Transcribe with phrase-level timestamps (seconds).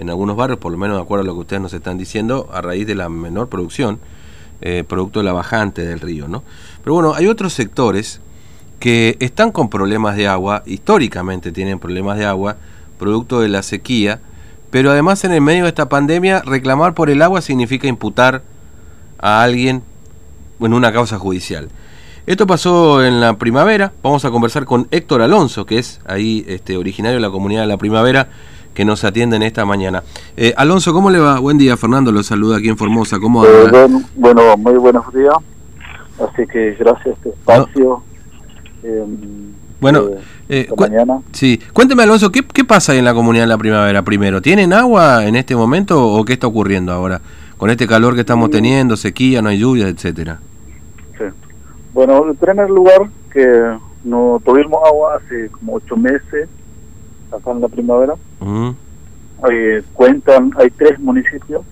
[0.00, 2.48] en algunos barrios, por lo menos de acuerdo a lo que ustedes nos están diciendo,
[2.54, 3.98] a raíz de la menor producción,
[4.62, 6.42] eh, producto de la bajante del río, ¿no?
[6.82, 8.22] Pero bueno, hay otros sectores
[8.78, 12.56] que están con problemas de agua, históricamente tienen problemas de agua,
[12.98, 14.20] producto de la sequía,
[14.70, 18.42] pero además en el medio de esta pandemia reclamar por el agua significa imputar
[19.18, 19.82] a alguien
[20.60, 21.68] en una causa judicial.
[22.26, 26.78] Esto pasó en la primavera, vamos a conversar con Héctor Alonso, que es ahí este,
[26.78, 28.30] originario de la comunidad de la primavera,
[28.74, 30.02] que nos atiende en esta mañana.
[30.36, 31.38] Eh, Alonso, ¿cómo le va?
[31.38, 33.44] Buen día, Fernando, lo saluda aquí en Formosa, ¿cómo?
[33.44, 33.48] Eh,
[34.14, 35.34] bueno, muy buenos días,
[36.18, 38.02] así que gracias a este espacio.
[38.82, 40.10] Em, bueno,
[40.48, 41.20] eh, mañana.
[41.32, 44.42] Sí, cuénteme Alonso, ¿qué, ¿qué pasa en la comunidad de la primavera primero?
[44.42, 47.20] ¿Tienen agua en este momento o qué está ocurriendo ahora?
[47.56, 50.40] Con este calor que estamos teniendo, sequía, no hay lluvias, etcétera.
[51.18, 51.24] Sí.
[51.92, 53.46] Bueno, en primer lugar, que
[54.04, 56.48] no tuvimos agua hace como ocho meses,
[57.32, 58.14] acá en la primavera.
[59.50, 61.62] Eh, cuentan, hay tres municipios.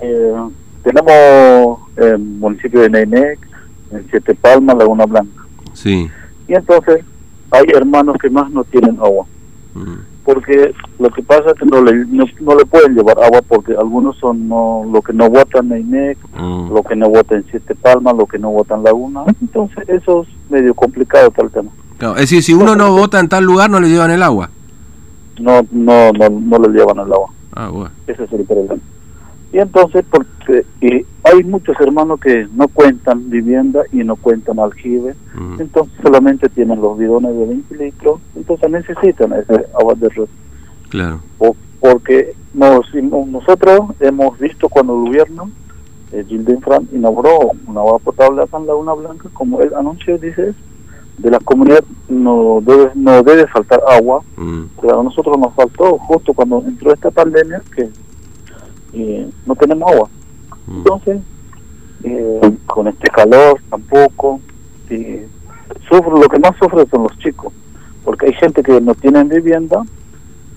[0.00, 0.34] Eh,
[0.82, 3.38] tenemos el municipio de Neynec,
[3.90, 5.42] en Siete Palmas, Laguna Blanca.
[5.74, 6.08] Sí.
[6.48, 7.04] Y entonces
[7.50, 9.26] hay hermanos que más no tienen agua.
[10.24, 12.24] Porque lo que pasa es que no le, no,
[12.54, 16.94] le pueden llevar agua porque algunos son no, lo que no votan Neynec, lo que
[16.94, 19.24] no votan Siete Palmas, lo que no votan Laguna.
[19.40, 21.70] Entonces eso es medio complicado tal tema.
[22.14, 24.50] es decir, si uno no vota en tal lugar, no le llevan el agua
[25.40, 27.30] no no no, no le llevan el agua.
[27.54, 27.90] Ah, bueno.
[28.06, 28.80] Ese es el problema.
[29.52, 35.14] Y entonces, porque y hay muchos hermanos que no cuentan vivienda y no cuentan aljibe,
[35.58, 40.28] entonces solamente tienen los bidones de 20 litros, entonces necesitan ese agua de red.
[40.88, 41.20] Claro.
[41.38, 45.50] O, porque nos, nosotros hemos visto cuando el gobierno,
[46.12, 50.54] eh, Gilden Fran, inauguró una agua potable acá en Laguna Blanca, como él anunció, dice,
[51.18, 54.62] de la comunidad no debe, no debe faltar agua, mm.
[54.80, 57.90] pero a nosotros nos faltó justo cuando entró esta pandemia que
[58.94, 60.08] eh, no tenemos agua.
[60.66, 60.76] Mm.
[60.78, 61.20] Entonces,
[62.04, 64.40] eh, con este calor tampoco,
[64.90, 65.20] y
[65.88, 67.52] sufro, lo que más sufre son los chicos,
[68.04, 69.82] porque hay gente que no tienen vivienda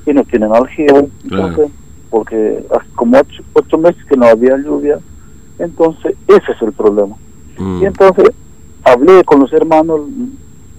[0.05, 1.71] y no tienen aljibe, entonces,
[2.09, 4.99] porque hace como ocho, ocho, meses que no había lluvia,
[5.59, 7.15] entonces ese es el problema.
[7.57, 7.81] Mm.
[7.81, 8.29] Y entonces
[8.83, 10.01] hablé con los hermanos,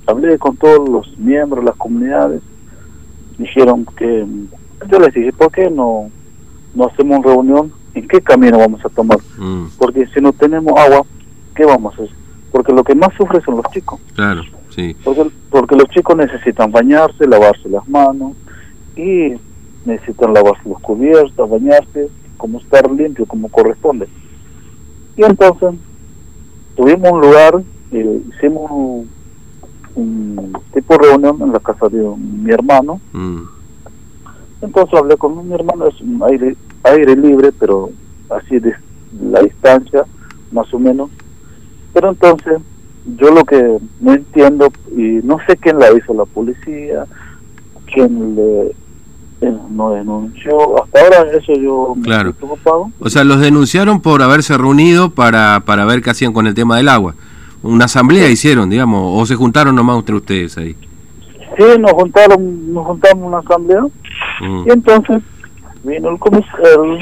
[0.06, 2.42] hablé con todos los miembros de las comunidades,
[3.38, 4.26] dijeron que,
[4.88, 6.10] yo les dije, ¿por qué no,
[6.74, 7.72] no hacemos una reunión?
[7.94, 9.18] ¿En qué camino vamos a tomar?
[9.38, 9.66] Mm.
[9.78, 11.02] Porque si no tenemos agua,
[11.54, 12.14] ¿qué vamos a hacer?
[12.52, 14.00] Porque lo que más sufre son los chicos.
[14.14, 14.96] Claro, sí.
[15.02, 18.32] Porque, porque los chicos necesitan bañarse, lavarse las manos
[18.94, 19.32] y
[19.84, 24.08] necesitan lavarse los cubiertos, bañarse, como estar limpio, como corresponde.
[25.16, 25.70] Y entonces
[26.76, 27.62] tuvimos un lugar,
[27.92, 29.15] eh, hicimos un,
[29.96, 33.00] un tipo de reunión en la casa de mi hermano.
[33.12, 33.42] Mm.
[34.62, 37.90] Entonces hablé con mi hermano, es un aire, aire libre, pero
[38.30, 38.74] así de
[39.30, 40.04] la distancia,
[40.52, 41.10] más o menos.
[41.92, 42.60] Pero entonces,
[43.18, 47.06] yo lo que no entiendo, y no sé quién la hizo, la policía,
[47.92, 48.72] quién le
[49.70, 52.32] no denunció, hasta ahora eso yo claro.
[52.32, 52.90] preocupado.
[52.98, 56.78] O sea, los denunciaron por haberse reunido para, para ver qué hacían con el tema
[56.78, 57.14] del agua
[57.62, 60.76] una asamblea hicieron, digamos, o se juntaron nomás entre ustedes ahí.
[61.56, 63.82] Sí, nos juntaron, nos juntamos una asamblea
[64.40, 64.64] mm.
[64.66, 65.22] y entonces
[65.82, 66.98] vino el comisario,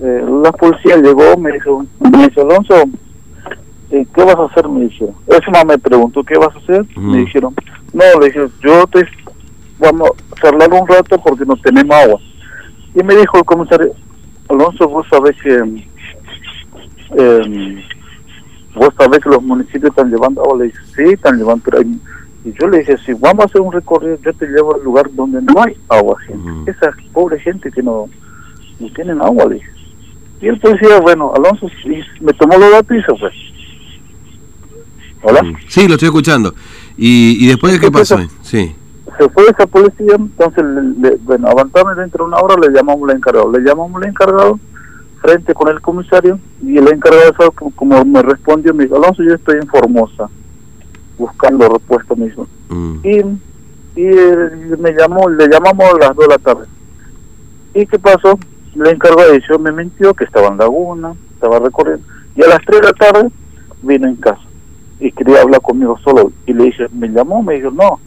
[0.00, 2.74] la policía llegó, me dijo, me dijo Alonso,
[3.90, 4.68] eh, ¿qué vas a hacer?
[4.68, 5.14] Me dijeron.
[5.26, 6.84] Eso más me preguntó, ¿qué vas a hacer?
[6.96, 7.54] Me dijeron,
[7.92, 9.06] no, le dije, yo te
[9.78, 12.20] vamos a charlar un rato porque no tenemos agua.
[12.94, 13.92] Y me dijo el comisario,
[14.48, 15.82] Alonso, vos sabés que
[17.16, 17.84] eh,
[18.78, 22.00] vos sabés que los municipios están llevando agua, le dije, sí, están llevando, pero hay...
[22.44, 25.10] y yo le dije, si vamos a hacer un recorrido, yo te llevo al lugar
[25.12, 26.70] donde no hay agua, gente.
[26.70, 28.08] esa pobre gente que no,
[28.80, 29.70] no tienen agua, le dije.
[30.40, 31.66] Y él decía, bueno, Alonso
[32.20, 33.30] me tomó los datos y se fue.
[35.22, 35.42] ¿Hola?
[35.66, 36.54] Sí, lo estoy escuchando.
[36.96, 38.18] ¿Y, y después de qué pasó?
[38.42, 38.74] Sí.
[39.18, 40.64] Se fue esa policía, entonces,
[41.24, 43.50] bueno, avanzamos dentro de una hora, le llamamos al encargado.
[43.50, 44.60] Le llamamos al encargado
[45.20, 49.22] frente con el comisario y el encargado de eso, como me respondió, me dijo, Alonso,
[49.22, 50.28] yo estoy en Formosa,
[51.16, 52.46] buscando respuesta mismo.
[52.68, 52.98] Mm.
[53.04, 53.18] Y,
[54.00, 54.06] y
[54.78, 56.66] me llamó, le llamamos a las 2 de la tarde.
[57.74, 58.38] ¿Y qué pasó?
[58.74, 62.04] Le encargado de eso me mintió que estaba en Laguna, estaba recorriendo.
[62.36, 63.28] Y a las 3 de la tarde
[63.82, 64.40] vino en casa
[65.00, 66.32] y quería hablar conmigo solo.
[66.46, 67.98] Y le dije, me llamó, me dijo, no.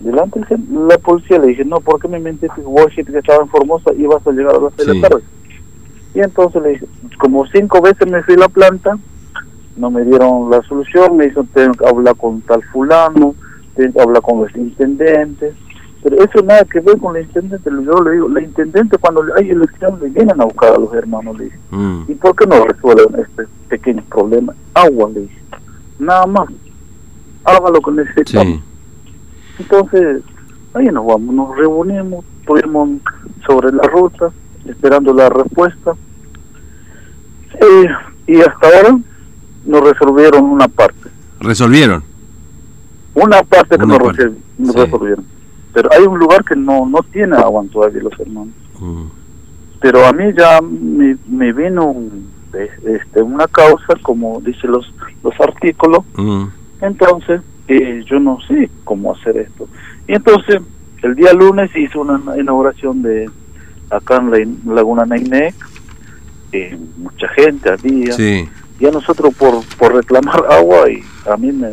[0.00, 0.40] Delante
[0.70, 2.60] la policía le dije, no, ¿por qué me mentiste?
[2.60, 5.08] Vos dijiste que estaba en Formosa y vas a llegar a las 3 de la
[5.08, 5.24] tarde.
[6.14, 6.86] Y entonces le dije,
[7.18, 8.96] como cinco veces me fui a la planta,
[9.76, 13.34] no me dieron la solución, me dijeron, tengo que hablar con tal fulano,
[13.74, 15.54] tengo que hablar con los intendentes.
[16.02, 17.70] Pero eso nada que ver con la intendente.
[17.82, 21.36] Yo le digo, la intendente cuando hay elección le vienen a buscar a los hermanos,
[21.38, 21.58] le dice.
[21.70, 22.02] Mm.
[22.08, 24.54] ¿Y por qué no resuelven este pequeño problema?
[24.74, 25.40] Agua, le dice.
[25.98, 26.48] Nada más.
[27.44, 28.54] Haga lo que necesitamos.
[28.54, 28.62] Sí.
[29.60, 30.22] Entonces,
[30.74, 33.00] ahí nos vamos, nos reunimos, estuvimos
[33.46, 34.30] sobre la ruta,
[34.66, 35.94] esperando la respuesta.
[37.60, 37.86] Eh,
[38.26, 38.98] y hasta ahora
[39.64, 41.08] nos resolvieron una parte.
[41.40, 42.02] ¿Resolvieron?
[43.14, 44.80] Una parte que Una nos, parte, resol- nos sí.
[44.80, 45.24] resolvieron.
[45.72, 48.54] Pero hay un lugar que no, no tiene agua todavía los hermanos.
[48.80, 49.04] Mm.
[49.80, 52.32] Pero a mí ya me, me vino un-
[52.84, 56.44] este, una causa, como dicen los, los artículos, Mm.
[56.80, 59.66] Entonces, eh, yo no sé cómo hacer esto.
[60.06, 60.60] Y entonces,
[61.02, 63.30] el día lunes hice una inauguración de
[63.96, 64.30] acá en
[64.66, 65.54] la Laguna Nainec,
[66.52, 68.48] eh, mucha gente había, Sí.
[68.78, 71.70] y a nosotros por, por reclamar agua y a mí me,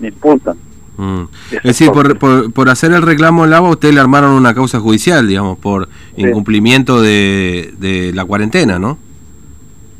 [0.00, 0.56] me impulsan.
[0.96, 1.22] Mm.
[1.52, 4.78] Es decir, por, por, por hacer el reclamo del agua, ustedes le armaron una causa
[4.78, 8.98] judicial, digamos, por incumplimiento de, de la cuarentena, ¿no?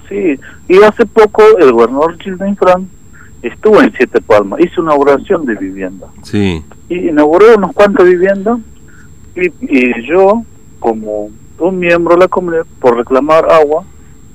[0.09, 0.39] Sí,
[0.69, 2.87] y hace poco el gobernador Gilden Fran
[3.41, 6.09] estuvo en Siete Palmas, hizo una inauguración de vivienda.
[6.23, 6.63] Sí.
[6.91, 8.59] y inauguró unos cuantas viviendas
[9.35, 10.43] y, y yo
[10.79, 11.31] como
[11.69, 13.85] un miembro de la comunidad por reclamar agua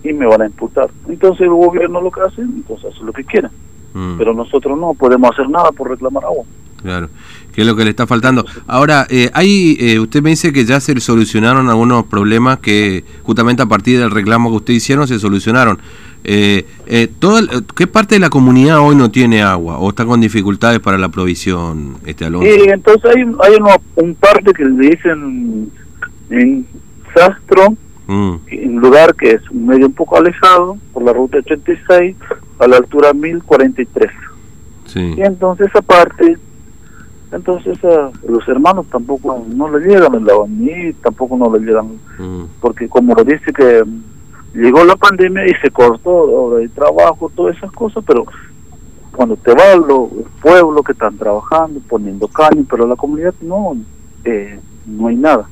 [0.03, 3.23] y me van a imputar entonces el gobierno lo que hace entonces hace lo que
[3.23, 3.49] quiera
[3.93, 4.17] Mm.
[4.17, 6.43] pero nosotros no podemos hacer nada por reclamar agua
[6.83, 7.09] Claro,
[7.53, 8.45] que es lo que le está faltando.
[8.67, 13.63] Ahora, eh, hay, eh, usted me dice que ya se solucionaron algunos problemas que justamente
[13.63, 15.79] a partir del reclamo que usted hicieron se solucionaron.
[16.23, 20.05] Eh, eh, todo el- ¿Qué parte de la comunidad hoy no tiene agua o está
[20.05, 22.47] con dificultades para la provisión, este Alonso?
[22.47, 25.71] y entonces hay, hay uno- un parte que le dicen
[26.29, 26.67] en
[27.17, 27.75] Sastro
[28.07, 32.15] Mm, en un lugar que es un medio un poco alejado por la ruta 86
[32.57, 34.09] a la altura 1043
[34.85, 35.13] sí.
[35.17, 36.37] Y entonces esa parte,
[37.33, 42.45] entonces a los hermanos tampoco no le llegan el ni tampoco no le llegan, Mm,
[42.61, 43.83] porque como lo dice que
[44.53, 48.25] llegó la pandemia y se cortó de trabajo, todas esas cosas, pero
[49.11, 49.83] cuando te va al
[50.41, 53.75] pueblo que están trabajando, poniendo caña, pero la comunidad no,
[54.23, 55.49] eh, no hay nada.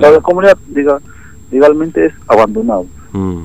[0.00, 0.98] Para la comunidad, diga,
[1.50, 2.86] legalmente es abandonado.
[3.12, 3.38] mm.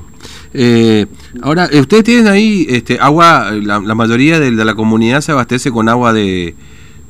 [0.56, 1.06] Eh,
[1.42, 5.32] ahora, eh, ustedes tienen ahí este agua, la, la mayoría de, de la comunidad se
[5.32, 6.54] abastece con agua de,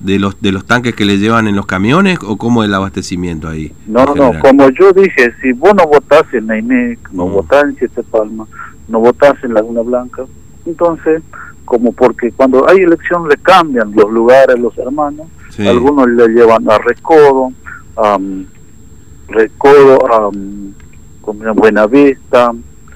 [0.01, 2.75] de los de los tanques que le llevan en los camiones o cómo es el
[2.75, 3.71] abastecimiento ahí.
[3.87, 7.33] No, no, no, como yo dije, si vos no votás en Nainec, no Mm.
[7.33, 8.49] votás en Siete Palmas,
[8.89, 10.23] no votás en Laguna Blanca,
[10.65, 11.23] entonces,
[11.67, 15.67] como porque cuando hay elección le cambian los lugares los hermanos, Sí.
[15.69, 17.53] algunos le llevan a Recodo,
[17.99, 18.19] a
[19.35, 20.31] Recodo, a
[21.21, 22.53] como se llama, Buenavista,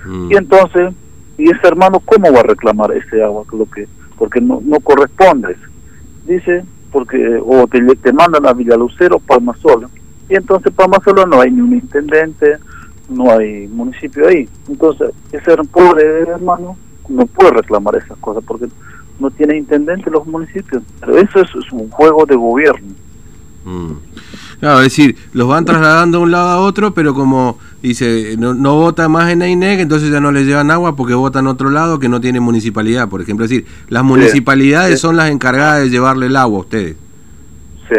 [0.06, 0.32] Mm.
[0.32, 0.94] y entonces,
[1.36, 3.44] ¿y ese hermano cómo va a reclamar ese agua?
[3.52, 3.86] Lo que,
[4.16, 5.56] porque no, no corresponde.
[6.26, 9.88] Dice, porque o te, te mandan a Villalucero, Palmasola,
[10.28, 12.56] y entonces Palmasola no hay ni un intendente,
[13.08, 14.48] no hay municipio ahí.
[14.68, 16.76] Entonces, ese pobre hermano
[17.08, 18.66] no puede reclamar esas cosas porque
[19.18, 20.82] no tiene intendente los municipios.
[21.00, 22.88] Pero eso es, es un juego de gobierno.
[23.64, 23.92] Mm.
[24.60, 28.54] Claro, es decir, los van trasladando de un lado a otro, pero como dice, no,
[28.54, 31.70] no vota más en AINEC, entonces ya no le llevan agua porque vota en otro
[31.70, 33.44] lado que no tiene municipalidad, por ejemplo.
[33.44, 35.02] Es decir, las municipalidades sí.
[35.02, 36.96] son las encargadas de llevarle el agua a ustedes.
[37.88, 37.94] Sí.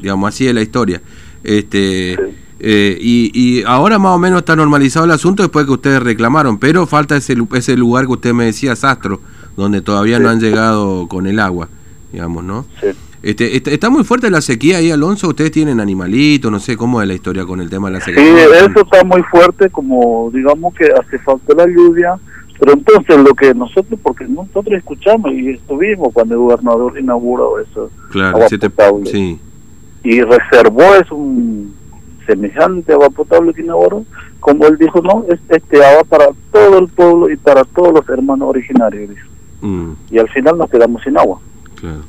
[0.00, 1.02] Digamos, así es la historia.
[1.42, 2.36] Este, Sí.
[2.60, 6.58] eh, y, y ahora más o menos está normalizado el asunto después que ustedes reclamaron,
[6.58, 9.20] pero falta ese, ese lugar que usted me decía, Sastro,
[9.56, 10.22] donde todavía Sí.
[10.22, 11.68] no han llegado con el agua,
[12.12, 12.66] digamos, ¿no?
[12.80, 12.86] Sí.
[13.22, 15.28] Este, está, está muy fuerte la sequía ahí, Alonso.
[15.28, 18.12] Ustedes tienen animalitos, no sé cómo es la historia con el tema de la Sí,
[18.12, 18.44] sequía.
[18.66, 22.14] eso está muy fuerte, como digamos que hace falta la lluvia,
[22.58, 27.90] pero entonces lo que nosotros, porque nosotros escuchamos y estuvimos cuando el gobernador inauguró eso,
[28.10, 29.10] Claro, agua siete- potable.
[29.10, 29.38] sí.
[30.04, 31.74] y reservó es un
[32.26, 34.04] semejante agua potable que inauguró,
[34.40, 38.08] como él dijo, no, es este agua para todo el pueblo y para todos los
[38.08, 39.10] hermanos originarios.
[39.60, 41.38] Mm, y al final nos quedamos sin agua.
[41.76, 42.08] claro, sí.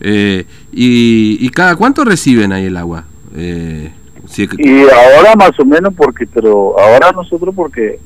[0.00, 3.04] Eh, y, ¿Y cada cuánto reciben ahí el agua?
[3.36, 3.92] Eh,
[4.36, 7.98] que- Y ahora más o menos porque, pero ahora nosotros porque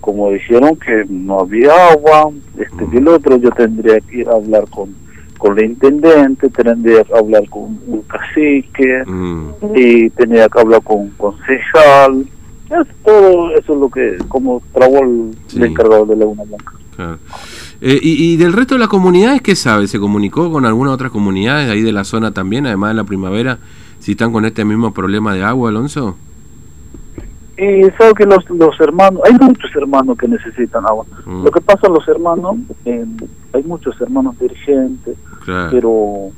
[0.00, 4.32] como dijeron que no había agua, este y el otro, yo tendría que ir a
[4.34, 4.94] hablar con,
[5.38, 10.98] con el intendente, tendría que hablar con un cacique mm, y tenía que hablar con
[11.00, 12.26] un concejal.
[12.70, 15.56] Es todo eso es lo que, como trabó el, Sí.
[15.56, 16.72] el encargado de Laguna Blanca.
[16.96, 17.18] claro.
[17.80, 19.86] Eh, y, y del resto de las comunidades qué sabe?
[19.86, 23.58] ¿Se comunicó con algunas otras comunidades ahí de la zona también, además de la primavera,
[23.98, 26.16] si están con este mismo problema de agua, Alonso?
[27.56, 31.06] Y sabe que los, los hermanos, hay muchos hermanos que necesitan agua.
[31.24, 33.04] Mm, Lo que pasa los hermanos, eh,
[33.52, 35.70] hay muchos hermanos dirigentes, claro.
[35.70, 36.30] pero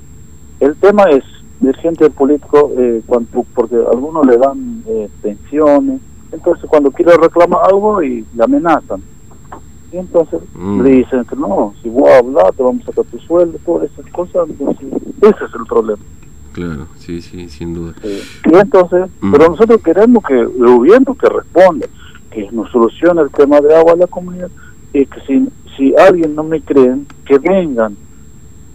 [0.61, 1.25] el tema es
[1.59, 6.01] dirigente político, eh, cuando, porque algunos le dan eh, pensiones,
[6.33, 9.01] entonces cuando quiere reclamar algo y le amenazan.
[9.93, 10.83] Y entonces Mm.
[10.83, 14.07] le dicen que no, si vos hablas te vamos a sacar tu sueldo, todas esas
[14.13, 14.87] cosas, entonces
[15.23, 16.03] ese es el problema.
[16.53, 17.95] Claro, sí, sí, sin duda.
[18.03, 19.33] Eh, y entonces, Mm.
[19.33, 21.87] pero nosotros queremos que el gobierno que responda,
[22.31, 24.51] que nos solucione el tema de agua a la comunidad
[24.93, 27.97] y que si, si alguien no me creen, que vengan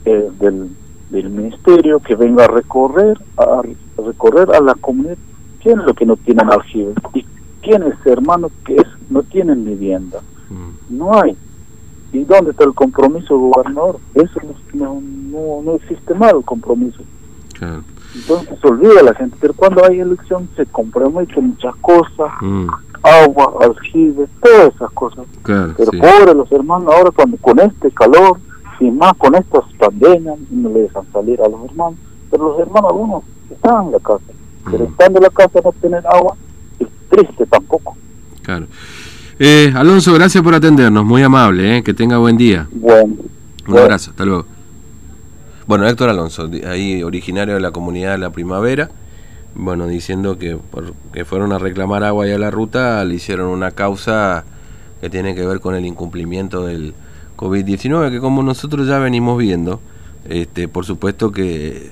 [0.05, 0.69] eh, del,
[1.09, 3.61] del ministerio, que venga a recorrer, a, a
[4.05, 5.17] recorrer a la comunidad,
[5.61, 7.25] quién es lo que no tienen aljibe y
[7.61, 11.35] quiénes hermanos que es, no tienen vivienda, Mm, no hay.
[12.13, 13.97] ¿Y dónde está el compromiso, gobernador?
[14.15, 14.39] Eso
[14.73, 17.01] no, no, no, existe más el compromiso.
[17.53, 17.83] claro.
[18.13, 22.67] Entonces se olvida la gente, pero cuando hay elección se compromete muchas cosas, Mm,
[23.03, 25.25] agua, aljibe, todas esas cosas.
[25.43, 25.97] claro, Pero sí.
[25.97, 28.37] pobres los hermanos ahora cuando con este calor
[28.81, 31.95] y más con estas pandemias no le dejan salir a los hermanos.
[32.29, 34.23] Pero los hermanos algunos están en la casa,
[34.65, 34.87] pero Mm.
[34.87, 36.35] estando en la casa no tener agua
[36.79, 37.95] es triste tampoco.
[38.43, 38.65] Claro.
[39.43, 42.67] Eh, Alonso, gracias por atendernos, muy amable, eh, que tenga buen día.
[42.71, 43.27] Bueno, Un
[43.65, 43.81] Bueno.
[43.85, 44.45] abrazo, hasta luego.
[45.65, 48.91] Bueno, Héctor Alonso, ahí originario de la comunidad de la primavera,
[49.55, 53.47] bueno, diciendo que por, que fueron a reclamar agua y a la ruta, le hicieron
[53.47, 54.43] una causa
[55.01, 56.93] que tiene que ver con el incumplimiento del
[57.35, 59.79] COVID-19, que como nosotros ya venimos viendo,
[60.29, 61.89] este, por supuesto que